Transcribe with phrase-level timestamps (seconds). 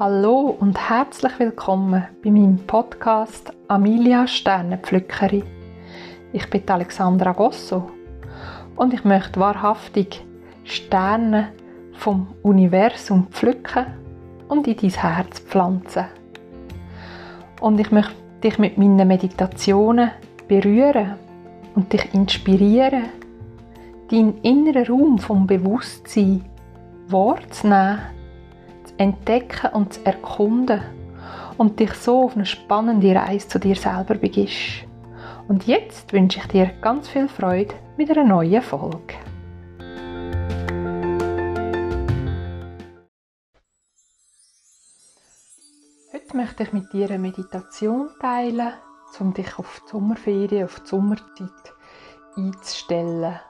[0.00, 5.42] Hallo und herzlich willkommen bei meinem Podcast Amelia Sternenpflückerin.
[6.32, 7.90] Ich bin Alexandra Gosso
[8.76, 10.24] und ich möchte wahrhaftig
[10.62, 11.48] Sterne
[11.94, 13.86] vom Universum pflücken
[14.46, 16.04] und in dein Herz pflanzen.
[17.60, 20.12] Und ich möchte dich mit meinen Meditationen
[20.46, 21.16] berühren
[21.74, 23.06] und dich inspirieren,
[24.12, 26.44] deinen inneren Raum vom Bewusstsein
[27.08, 28.17] wahrzunehmen, zu
[28.98, 30.82] entdecken und zu erkunden
[31.56, 34.84] und dich so auf eine spannende Reise zu dir selber begibst.
[35.48, 39.14] Und jetzt wünsche ich dir ganz viel Freude mit einer neuen Folge.
[46.12, 48.72] Heute möchte ich mit dir eine Meditation teilen,
[49.18, 51.74] um dich auf die Sommerferien, auf die Sommerzeit
[52.36, 53.40] einzustellen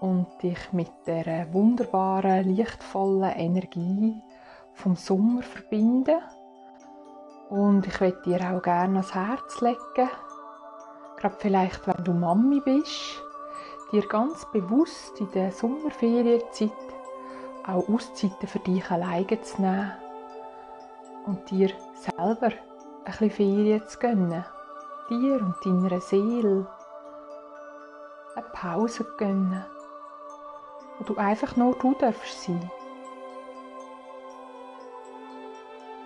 [0.00, 4.20] und dich mit der wunderbaren, lichtvollen Energie
[4.72, 6.20] vom Sommer verbinden.
[7.50, 10.10] Und ich möchte dir auch gerne ans Herz legen,
[11.16, 13.22] gerade vielleicht, wenn du Mami bist,
[13.92, 16.70] dir ganz bewusst in der Sommerferienzeit
[17.66, 19.92] auch Auszeiten für dich alleine zu nehmen
[21.26, 24.44] und dir selber ein bisschen Ferien zu gönnen.
[25.10, 26.66] Dir und deiner Seele
[28.36, 29.64] eine Pause gönnen
[31.00, 32.70] wo du einfach nur du darfst sein.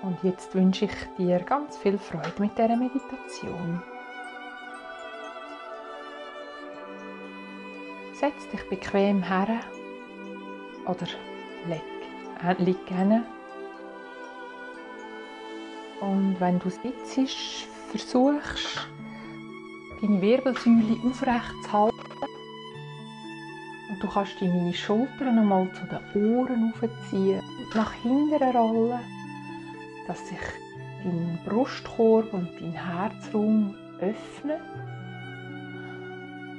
[0.03, 3.83] Und jetzt wünsche ich dir ganz viel Freude mit dieser Meditation.
[8.13, 9.61] Setz dich bequem her
[10.87, 11.07] oder
[11.67, 11.83] leg,
[12.47, 13.25] äh, lieg hin.
[16.01, 18.89] Und wenn du sitzt, versuchst
[20.01, 21.94] deine Wirbelsäule aufrecht zu halten
[24.15, 29.01] und du kannst deine Schultern einmal zu den Ohren aufziehen und nach hinten rollen,
[30.07, 30.39] dass sich
[31.03, 34.61] dein Brustkorb und dein Herzraum öffnen.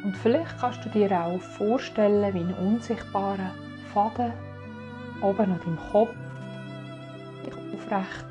[0.03, 3.51] Und vielleicht kannst du dir auch vorstellen, wie ein unsichtbarer
[3.93, 4.33] Faden
[5.21, 6.15] oben an deinem Kopf
[7.45, 8.25] dich aufrecht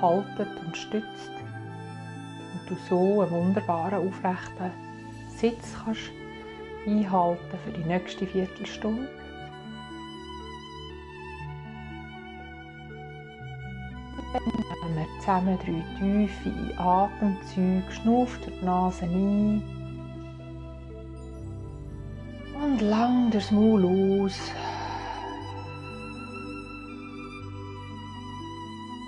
[0.00, 1.32] haltet und stützt
[2.54, 4.70] und du so einen wunderbaren aufrechten
[5.36, 6.19] Sitz kannst
[6.86, 9.08] einhalten für die nächste Viertelstunde.
[14.32, 19.62] Dann nehmen wir zusammen drei tiefe Atemzüge, schnauft die Nase ein
[22.62, 24.38] und lang durchs Maul aus.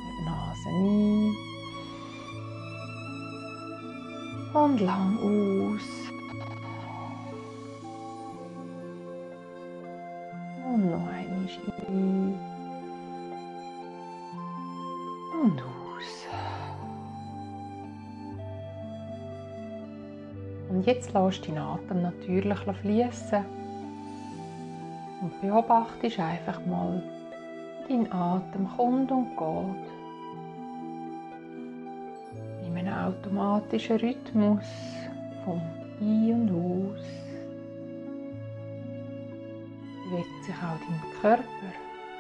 [0.09, 1.37] Die Nase ein
[4.55, 5.62] und lang aus.
[20.83, 23.45] Und jetzt lässt deinen Atem natürlich fließen.
[25.21, 27.01] Und beobachtest einfach mal,
[27.89, 29.87] dein Atem kommt und geht.
[32.67, 34.65] In einem automatischen Rhythmus
[35.45, 35.61] vom
[36.01, 37.07] Ein- und Aus
[40.11, 41.73] bewegt sich auch dein Körper,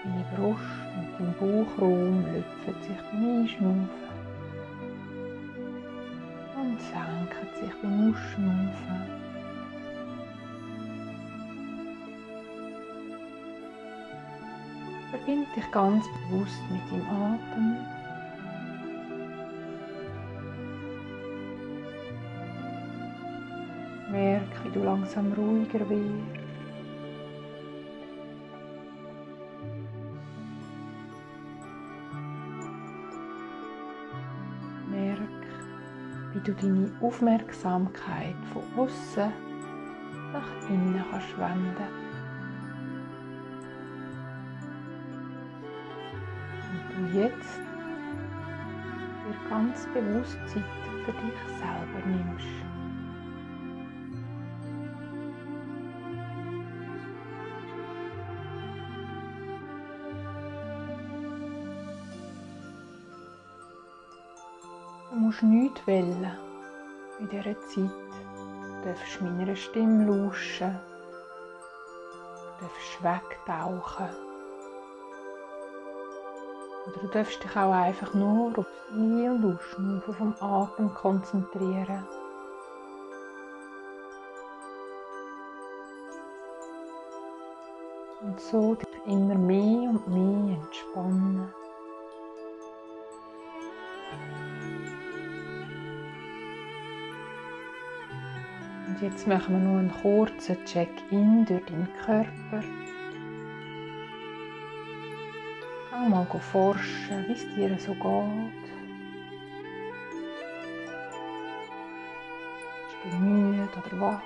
[0.05, 0.61] deine Brust
[0.97, 4.12] und dein Bauchraum lüpfen sich beim Einschnaufen
[8.13, 8.73] Ausschnaufen.
[15.11, 17.77] Verbind dich ganz bewusst mit deinem Atem.
[24.11, 26.42] Merk, wie du langsam ruhiger wirst.
[36.45, 39.33] Du deine Aufmerksamkeit von außen
[40.33, 42.03] nach innen kannst wenden.
[46.71, 47.61] Und du jetzt
[49.25, 50.65] dir ganz bewusst Zeit
[51.05, 52.72] für dich selber nimmst.
[65.33, 66.31] Musst nichts wählen
[67.19, 67.91] in dieser Zeit.
[68.83, 70.79] Du darfst meiner Stimme lauschen.
[72.59, 74.09] Du darfst wegtauchen.
[76.87, 82.07] Oder du darfst dich auch einfach nur auf das Ein- und Ausschnaufen vom Atem konzentrieren.
[88.21, 91.62] Und so dich immer mehr und mehr entspannen.
[99.03, 102.63] Jetzt machen wir nur einen kurzen Check-in durch deinen Körper.
[105.91, 108.63] Geh mal forschen, wie es dir so geht.
[113.03, 114.23] Bist du müde oder wach?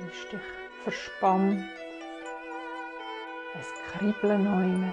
[0.00, 0.46] Bist du dich
[0.84, 1.64] verspannt?
[3.54, 3.62] Ein
[3.98, 4.92] Kribbeln neu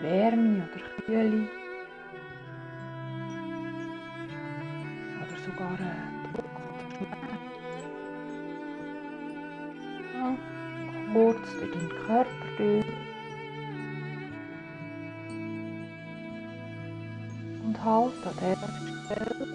[0.00, 1.59] Wärme oder Kühle?
[10.14, 10.36] Ja,
[11.12, 12.84] kurz durch deinen Körper durch.
[17.64, 17.84] Und
[18.40, 19.46] halt an dieser Stelle,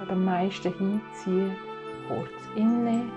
[0.00, 1.58] die am meisten hinzieht,
[2.06, 3.10] kurz inne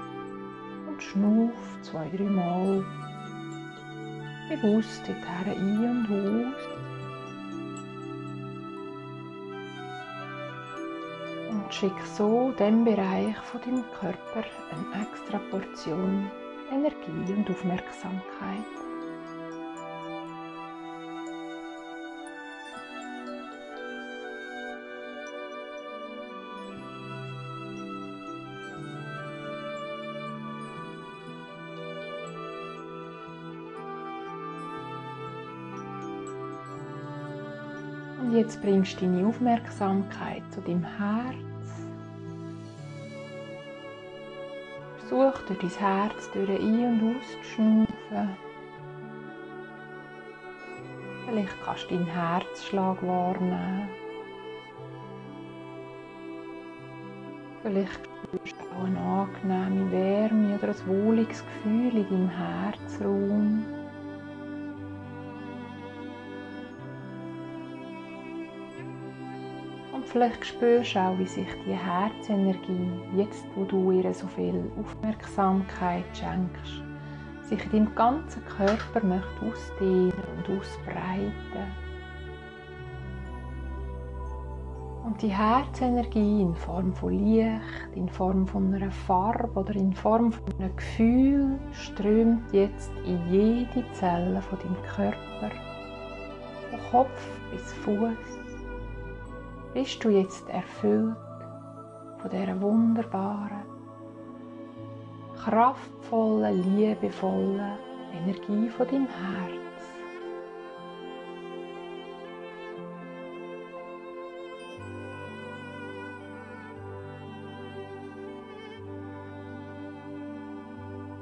[0.87, 2.83] und schnuff zwei, drei Mal
[4.49, 6.76] bewusst dorthin ein- und aus.
[11.67, 16.31] Und schick so dem Bereich von deinem Körper eine extra Portion
[16.71, 18.87] Energie und Aufmerksamkeit.
[38.47, 41.35] Jetzt bringst du deine Aufmerksamkeit zu deinem Herz.
[44.99, 48.38] Versuch durch dein Herz durch ein- und auszuschnaufen.
[51.25, 53.89] Vielleicht kannst du deinen Herzschlag wahrnehmen.
[57.63, 63.76] Vielleicht spürst du auch eine angenehme Wärme oder ein wohliges Gefühl in deinem Herzraum.
[70.17, 76.05] Vielleicht spürst du auch, wie sich die Herzenergie, jetzt wo du ihr so viel Aufmerksamkeit
[76.11, 76.81] schenkst,
[77.43, 81.31] sich in deinem ganzen Körper möchte ausdehnen und ausbreiten.
[85.05, 90.31] Und die Herzenergie in Form von Licht, in Form von einer Farbe oder in Form
[90.31, 95.51] von einem Gefühl strömt jetzt in jede Zelle von deinem Körper,
[96.71, 98.46] von Kopf bis Fuß
[99.73, 101.15] bist du jetzt erfüllt
[102.19, 103.63] von dieser wunderbaren,
[105.43, 107.77] kraftvollen, liebevollen
[108.13, 109.53] Energie von deinem Herz.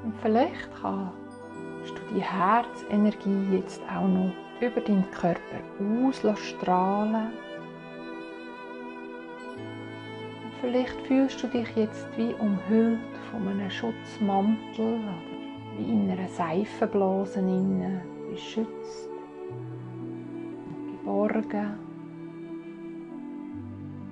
[0.02, 7.32] Und vielleicht kannst du die Herzenergie jetzt auch noch über deinen Körper ausstrahlen
[10.60, 12.98] Vielleicht fühlst du dich jetzt wie umhüllt
[13.30, 15.14] von einem Schutzmantel oder
[15.76, 18.00] wie in einer Seifenblase innen,
[18.30, 19.10] beschützt
[20.90, 21.78] geborgen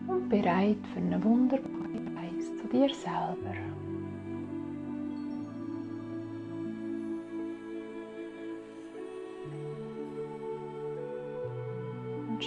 [0.06, 3.73] und bereit für eine wunderbare Reise zu dir selber.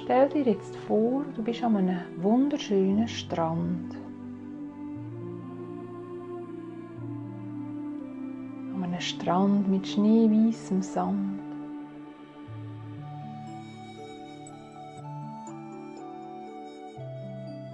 [0.08, 3.94] Stell dir jetzt vor, du bist an einem wunderschönen Strand.
[8.74, 11.42] An einem Strand mit schneeweißem Sand.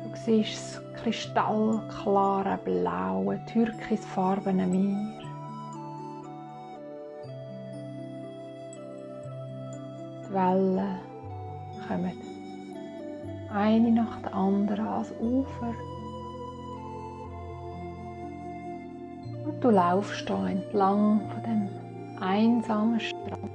[0.03, 5.21] Du siehst das kristallklare, blaue, türkisfarbene Meer.
[10.27, 11.12] Die Wellen
[11.87, 12.33] kommen
[13.53, 15.73] eine nach der anderen ans Ufer.
[19.45, 21.69] Und du laufst da entlang von dem
[22.19, 23.51] einsamen Strand.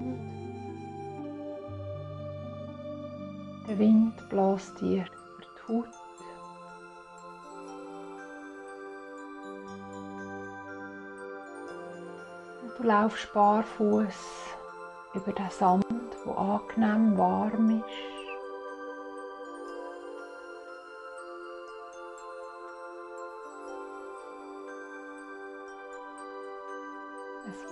[3.68, 5.88] Der Wind bläst dir über die Haut.
[12.62, 14.56] Und du laufst barfuß
[15.14, 15.84] über den Sand,
[16.24, 18.17] wo angenehm warm ist.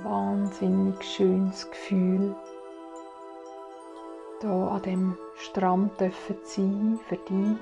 [0.08, 2.34] Wahnsinnig schönes Gefühl,
[4.40, 7.58] hier an dem Strand zu sein für dich.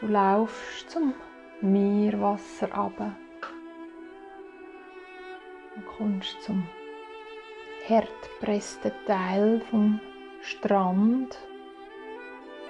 [0.00, 1.12] Du laufst zum
[1.60, 3.16] Meerwasser runter
[5.74, 6.66] und kommst zum
[7.88, 10.00] hartpressten Teil vom
[10.40, 11.38] Strand.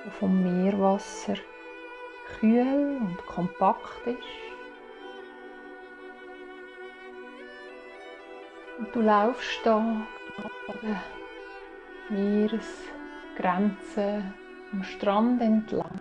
[0.04, 1.34] das vom Meerwasser
[2.40, 4.47] kühl und kompakt ist.
[8.78, 10.06] Und du laufst da an
[10.82, 11.02] der
[12.10, 14.22] Meeresgrenze
[14.72, 15.98] am Strand entlang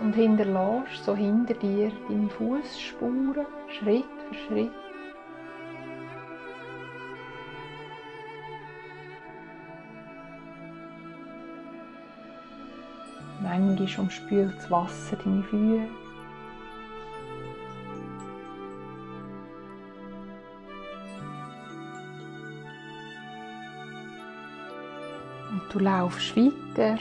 [0.00, 4.70] und hinterlässt so hinter dir deine Fußspuren Schritt für Schritt.
[13.42, 16.09] Manchmal umspült das Wasser deine Füße.
[25.60, 26.98] Und du laufst weiter.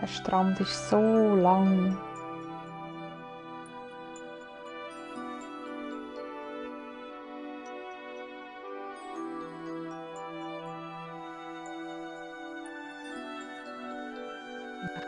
[0.00, 0.96] Der Strand ist so
[1.36, 1.96] lang.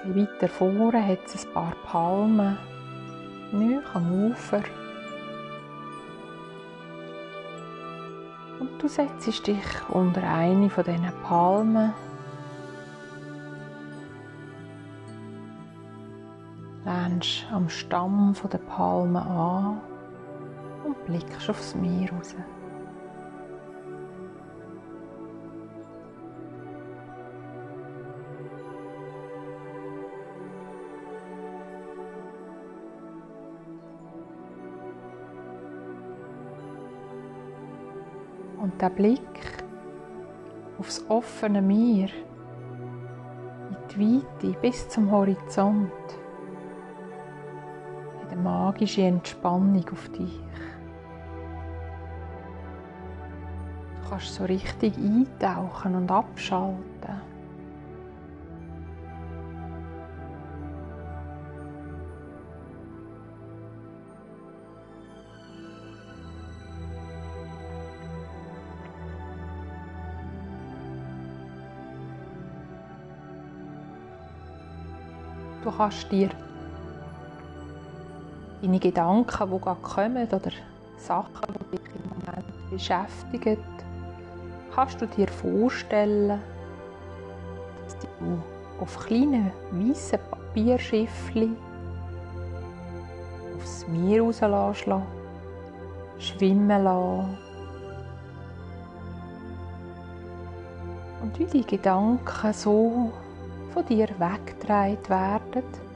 [0.04, 2.56] Und weiter vorne hat es ein paar Palmen,
[3.52, 4.62] nicht am Ufer.
[8.58, 11.92] Und du setzt dich unter eine von diesen Palmen
[17.08, 19.80] lehnst am Stamm der Palme an
[20.84, 22.34] und blickst aufs Meer raus.
[38.60, 39.20] Und der Blick
[40.78, 42.08] aufs offene Meer,
[43.70, 46.17] in die Weite bis zum Horizont,
[48.78, 50.40] magische Entspannung auf dich.
[54.02, 56.78] Du kannst so richtig eintauchen und abschalten.
[75.64, 76.30] Du kannst dir
[78.62, 80.50] deine Gedanken, die gerade kommen oder
[80.96, 83.58] Sachen, die dich im Moment beschäftigen,
[84.74, 86.40] kannst du dir vorstellen,
[87.84, 88.42] dass du
[88.80, 91.56] auf kleinen weißen Papierschiffchen
[93.56, 95.18] aufs Meer rauslassen
[96.18, 97.38] schwimmen lassen.
[101.22, 103.12] Und wie die Gedanken so
[103.72, 105.87] von dir weggetragen werden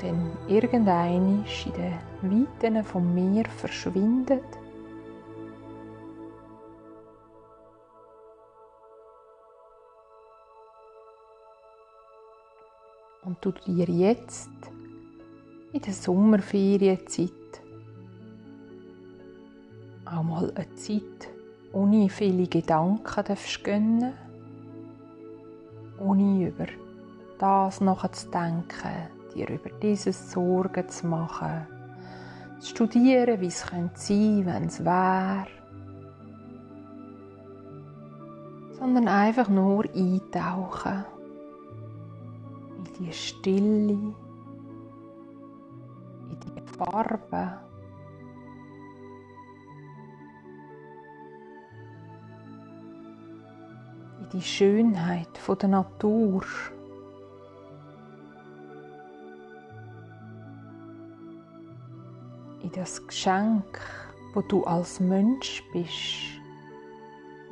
[0.00, 4.44] dann irgendein in den Weiten vom Meer verschwindet.
[13.22, 14.50] Und du dir jetzt
[15.72, 17.30] in der Sommerferienzeit
[20.06, 21.28] auch mal eine Zeit
[21.72, 24.14] ohne viele Gedanken darfst gönnen
[26.00, 26.66] ohne über
[27.38, 31.66] das nachzudenken, dir über dieses Sorgen zu machen,
[32.58, 35.46] zu studieren, wie es könnte sein, wenn es wäre,
[38.78, 41.04] sondern einfach nur eintauchen.
[42.78, 44.14] In die Stille, in
[46.30, 47.70] die Farben
[54.32, 55.28] die Schönheit
[55.60, 56.44] der Natur.
[62.72, 63.80] In das Geschenk,
[64.32, 66.40] wo du als Mensch bist,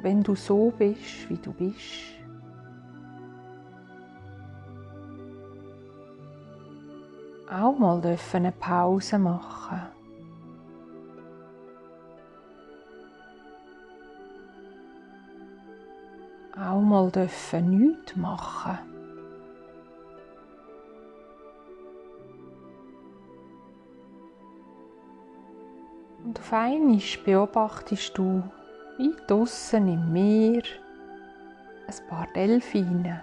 [0.00, 2.14] wenn du so bist, wie du bist.
[7.50, 9.80] Auch mal dürfen eine Pause machen.
[16.60, 18.78] auch mal dürfen nichts machen.
[26.48, 28.42] Auf einmal beobachtest du.
[28.98, 30.62] Weit draussen im Meer.
[31.86, 33.20] Ein paar Delfine,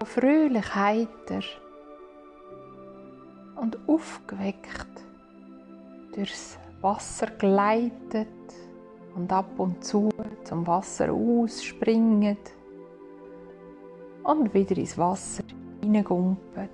[0.00, 1.42] die fröhlich heiter
[3.56, 5.04] und aufgeweckt
[6.14, 8.28] durchs Wasser gleitet
[9.14, 10.08] und ab und zu
[10.44, 12.38] zum Wasser ausspringen
[14.24, 15.44] und wieder ins Wasser
[15.82, 16.70] hineingumpen.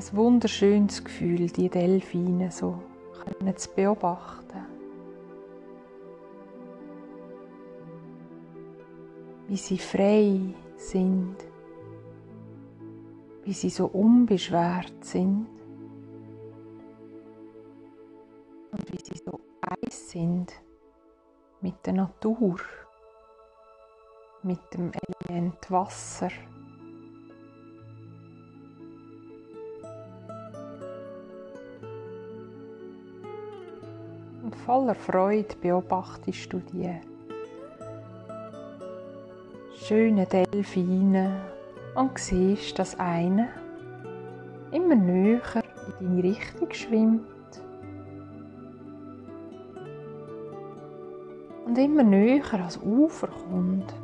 [0.00, 2.80] Ein wunderschönes Gefühl, die Delfine so
[3.54, 4.64] zu beobachten.
[9.46, 11.36] Wie sie frei sind,
[13.44, 15.46] wie sie so unbeschwert sind
[18.72, 20.50] und wie sie so eins sind
[21.60, 22.58] mit der Natur,
[24.42, 24.92] mit dem
[25.28, 26.30] Element Wasser.
[34.50, 36.90] Und voller Freude beobachtest du die
[39.86, 41.40] schönen Delfine
[41.94, 43.46] und siehst, dass einer
[44.72, 45.62] immer näher
[46.00, 47.22] in deine Richtung schwimmt
[51.66, 53.94] und immer näher ans Ufer kommt.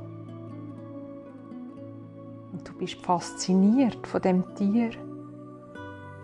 [2.53, 4.91] Und du bist fasziniert von dem Tier,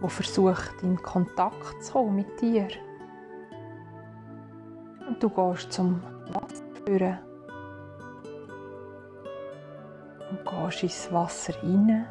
[0.01, 2.69] wo versucht in Kontakt zu kommen mit dir.
[5.23, 6.03] Und du gehst zum
[6.33, 7.19] Wasser führen
[10.31, 12.07] und gehst ins Wasser rein,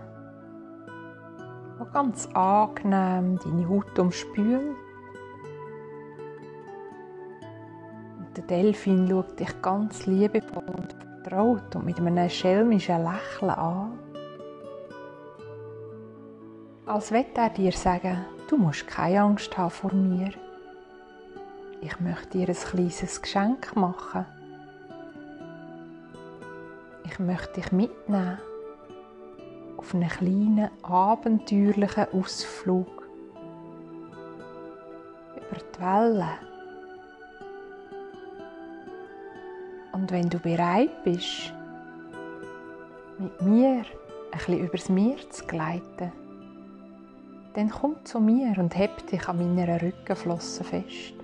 [1.77, 4.77] wo ganz angenehm deine Haut umspült
[8.37, 13.99] Der Delfin schaut dich ganz liebevoll und vertraut und mit einem schelmischen Lächeln an.
[16.85, 20.31] Als wird er dir sagen, du musst keine Angst haben vor mir.
[21.81, 24.25] Ich möchte dir ein kleines Geschenk machen.
[27.05, 28.37] Ich möchte dich mitnehmen
[29.77, 32.87] auf einen kleinen, abenteuerlichen Ausflug
[35.35, 36.51] über die Wellen
[39.91, 41.51] Und wenn du bereit bist,
[43.17, 43.85] mit mir ein
[44.31, 46.11] bisschen übers Meer zu gleiten,
[47.53, 51.20] dann komm zu mir und heb dich an meiner Rückenflosse fest.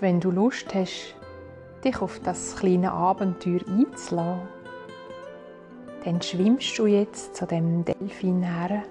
[0.00, 1.14] Wenn du Lust hast,
[1.84, 4.48] dich auf das kleine Abenteuer einzulassen,
[6.06, 8.82] dann schwimmst du jetzt zu dem Delfin her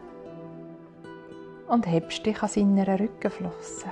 [1.67, 3.87] und hebst dich an seiner Rückenflosse.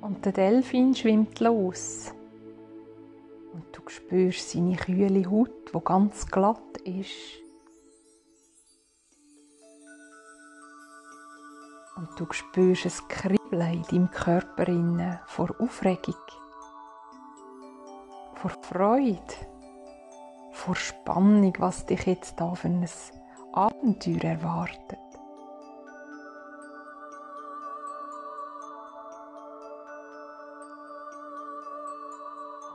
[0.00, 2.14] Und der Delfin schwimmt los.
[3.52, 7.42] Und du spürst seine kühle Haut, wo ganz glatt ist.
[11.94, 16.14] Und du spürst ein Kribbeln in deinem Körper vor Aufregung,
[18.34, 19.22] vor Freude
[20.52, 22.88] vor Spannung, was dich jetzt da für ein
[23.52, 24.98] Abenteuer erwartet.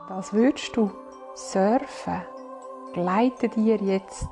[0.09, 0.91] Als würdest du
[1.35, 2.21] surfen,
[2.93, 4.27] gleite dir jetzt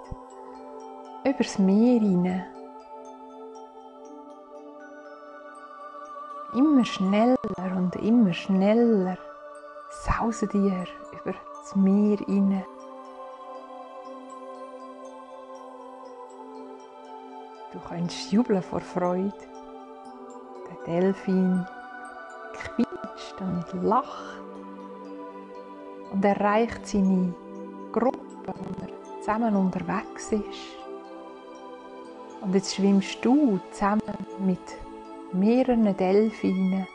[1.24, 2.55] übers Meer hinein.
[6.56, 7.38] Immer schneller
[7.76, 9.18] und immer schneller
[9.90, 12.64] sausen dir über das Meer hinein.
[17.74, 19.34] Du kannst jubeln vor Freude.
[20.70, 21.68] Der Delfin
[22.54, 24.40] quietscht und lacht
[26.14, 27.34] und erreicht seine
[27.92, 30.78] Gruppe, wo er zusammen unterwegs ist.
[32.40, 34.02] Und jetzt schwimmst du zusammen
[34.40, 34.85] mit
[35.36, 36.88] mehreren Delfinen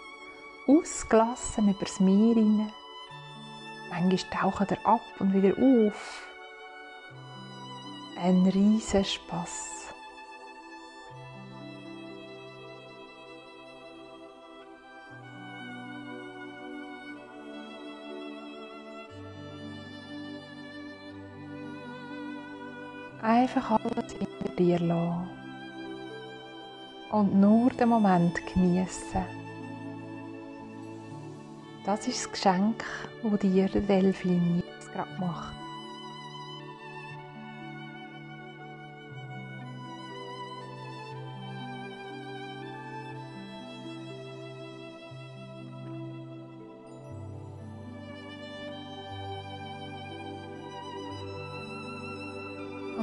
[0.67, 2.73] ausgelassen übers Meer hinein.
[3.91, 6.27] Manchmal tauchen er ab und wieder auf.
[8.17, 9.69] Ein riesen Spass.
[23.23, 25.40] Einfach alles hinter dir lassen.
[27.11, 29.25] Und nur den Moment genießen.
[31.85, 32.85] Das ist das Geschenk,
[33.23, 35.60] das dir der Delfin jetzt gerade macht.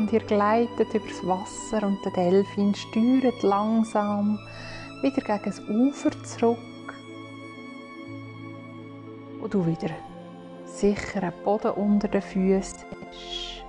[0.08, 4.40] Und ihr gleitet übers Wasser und der Delfin steuert langsam
[5.02, 6.94] wieder gegen das Ufer zurück,
[9.42, 9.90] wo du wieder
[10.64, 13.66] sicheren Boden unter den Füßen hast.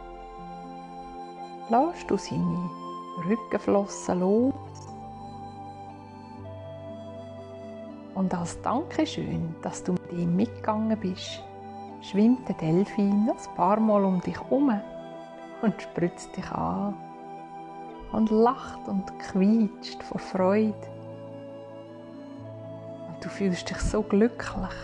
[1.71, 2.71] Lass du seine
[3.29, 4.55] Rückenflossen los.
[8.15, 11.43] Und als Dankeschön, dass du mit ihm mitgegangen bist,
[12.01, 14.81] schwimmt der Delfin ein paar Mal um dich herum
[15.63, 16.95] und spritzt dich an
[18.13, 20.75] und lacht und quietscht vor Freude.
[23.09, 24.77] Und du fühlst dich so glücklich.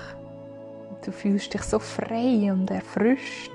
[0.91, 3.53] Und du fühlst dich so frei und erfrischt.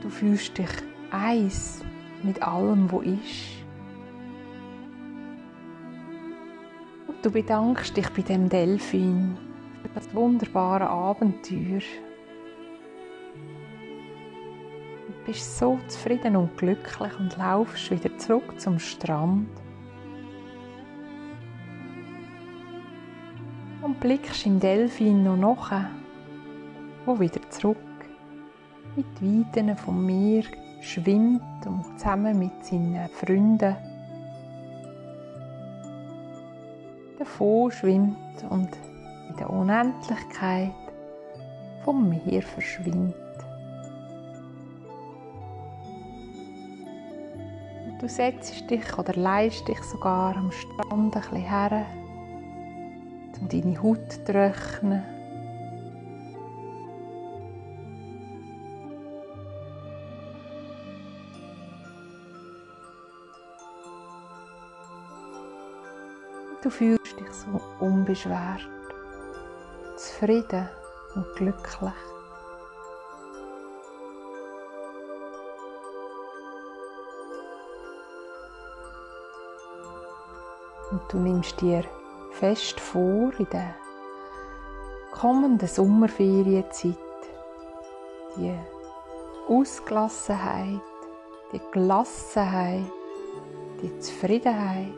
[0.00, 0.70] Du fühlst dich
[1.10, 1.82] eins
[2.22, 3.64] mit allem, wo ist.
[7.06, 9.36] Und du bedankst dich bei dem Delfin
[9.82, 11.80] für das wunderbare Abenteuer.
[15.24, 19.48] Bist so zufrieden und glücklich und laufst wieder zurück zum Strand.
[23.82, 25.86] Und blickst im Delfin noch nach,
[27.04, 27.76] wo wieder zurück
[28.96, 30.44] mit Weiden vom Meer
[30.80, 33.76] schwimmt und zusammen mit seinen Freunden
[37.18, 38.68] davon schwimmt und
[39.28, 40.72] in der Unendlichkeit
[41.84, 43.23] vom Meer verschwindet.
[48.04, 51.86] Du setzt dich oder leist dich sogar am Strand ein bisschen her,
[53.40, 55.02] um deine Haut zu trocknen
[66.62, 68.66] Du fühlst dich so unbeschwert,
[69.96, 70.68] zufrieden
[71.14, 72.13] und glücklich.
[80.94, 81.82] Und du nimmst dir
[82.30, 83.74] fest vor, in der
[85.10, 86.96] kommenden Sommerferienzeit
[88.36, 88.54] die
[89.48, 90.80] Ausgelassenheit,
[91.52, 92.84] die Gelassenheit,
[93.82, 94.92] die Zufriedenheit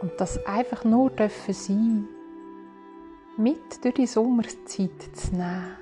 [0.00, 2.08] und das einfach nur dürfen sein,
[3.36, 5.76] mit durch die Sommerszeit zu nehmen.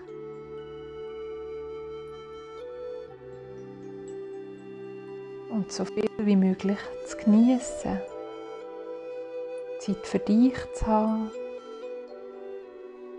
[5.48, 7.98] Und so viel wie möglich zu genießen.
[9.88, 11.30] Zeit für dich zu haben.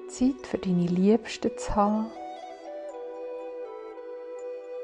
[0.07, 2.11] Zeit für deine Liebsten zu haben.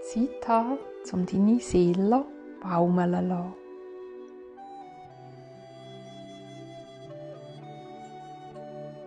[0.02, 0.80] Zeit haben,
[1.14, 2.26] um deine Seele
[2.64, 3.54] baumeln zu lassen.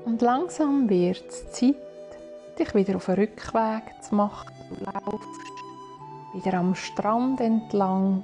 [0.04, 1.74] Und langsam wird es Zeit,
[2.60, 4.52] dich wieder auf den Rückweg zu machen.
[4.68, 5.28] Du laufst
[6.32, 8.22] wieder am Strand entlang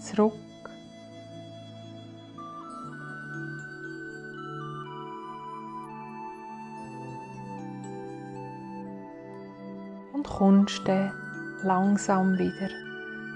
[0.00, 0.34] zurück.
[10.44, 11.10] Kommst dann
[11.62, 12.68] langsam wieder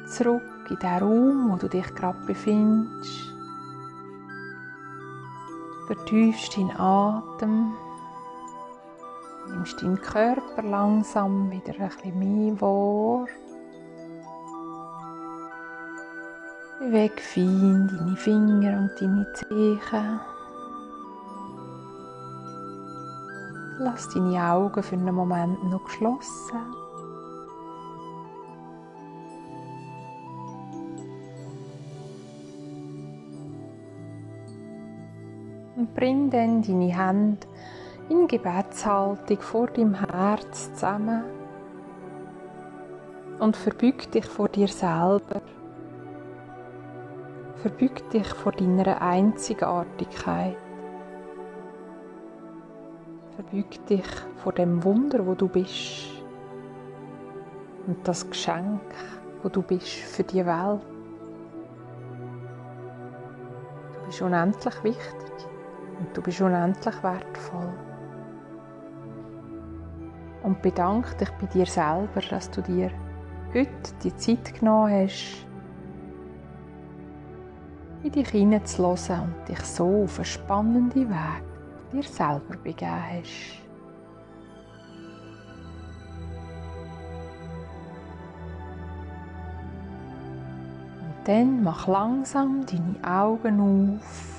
[0.07, 3.33] zurück in den Raum, wo du dich gerade befindest
[5.87, 7.73] vertiefst deinen Atem,
[9.49, 13.27] nimmst deinen Körper langsam wieder ein bisschen mehr wahr.
[16.79, 20.21] Beweg fein deine Finger und deine Zehen.
[23.79, 26.78] Lass deine Augen für einen Moment noch geschlossen.
[35.95, 37.47] Bring dann deine Hände
[38.09, 41.25] in Gebetshaltung vor deinem Herz zusammen
[43.39, 45.43] und verbüg dich vor dir selber.
[47.57, 50.57] Verbüg dich vor deiner Einzigartigkeit.
[53.37, 54.07] Verbüg dich
[54.43, 56.23] vor dem Wunder, wo du bist
[57.87, 58.81] und das Geschenk,
[59.43, 60.81] wo du bist für die Welt.
[63.95, 65.28] Du bist unendlich wichtig
[65.99, 67.73] und du bist unendlich wertvoll.
[70.43, 72.91] Und bedanke dich bei dir selber, dass du dir
[73.53, 73.71] heute
[74.03, 75.47] die Zeit genommen hast,
[78.03, 81.43] in dich hineinzulassen und dich so auf einen spannenden Weg
[81.93, 83.63] dir selber begeben hast.
[91.01, 94.38] Und dann mach langsam deine Augen auf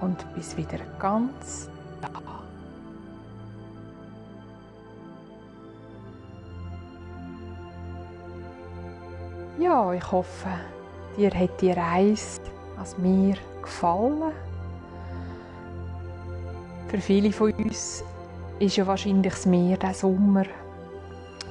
[0.00, 1.68] und bist wieder ganz
[2.00, 2.08] da.
[9.58, 10.48] Ja, ich hoffe,
[11.16, 12.40] dir hat die Reise
[12.78, 14.32] als mir gefallen.
[16.88, 18.02] Für viele von uns
[18.58, 20.44] ist ja wahrscheinlich das Meer diesen Sommer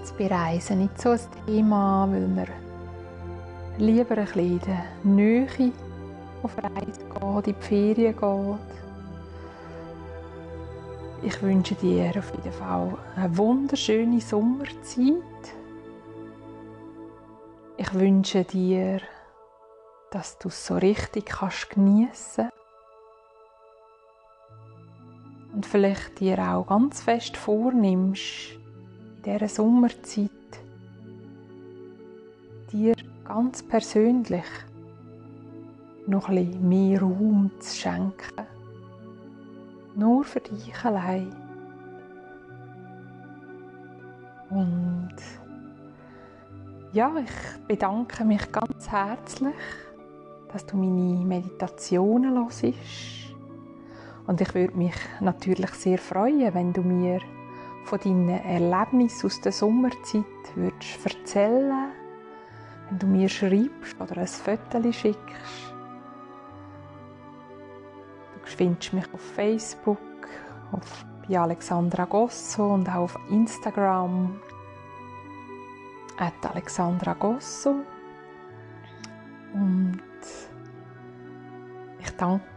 [0.04, 2.48] zu bereisen nicht so ein Thema, weil wir
[3.78, 5.72] lieber ein bisschen in der Nähe
[6.44, 8.80] auf Reise geht, in die Ferien geht.
[11.22, 15.24] Ich wünsche dir auf jeden Fall eine wunderschöne Sommerzeit.
[17.78, 19.02] Ich wünsche dir,
[20.12, 22.50] dass du es so richtig kannst geniessen
[25.54, 28.54] und vielleicht dir auch ganz fest vornimmst,
[29.18, 30.30] in dieser Sommerzeit
[32.72, 34.46] dir ganz persönlich
[36.10, 38.48] noch ein mehr Raum zu schenken.
[39.96, 41.34] Nur für dich allein.
[44.50, 45.16] Und
[46.92, 49.54] ja, ich bedanke mich ganz herzlich,
[50.52, 52.64] dass du meine Meditationen hörst.
[54.26, 57.20] Und ich würde mich natürlich sehr freuen, wenn du mir
[57.86, 60.24] von deinen Erlebnissen aus der Sommerzeit
[60.56, 61.92] würdest erzählen
[62.90, 65.69] wenn du mir schreibst oder ein Foto schickst.
[68.50, 70.00] Findest mich auf Facebook,
[70.72, 74.40] auf bei Alexandra Gosso und auch auf Instagram
[76.18, 77.76] at Alexandra Gosso.
[79.54, 80.02] Und
[82.00, 82.12] ich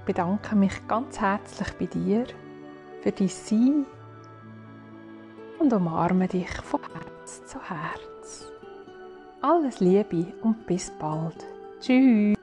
[0.06, 2.26] bedanke mich ganz herzlich bei dir
[3.02, 3.86] für dein Sein
[5.58, 8.50] und umarme dich von Herz zu Herz.
[9.42, 11.44] Alles Liebe und bis bald.
[11.80, 12.36] Tschüss.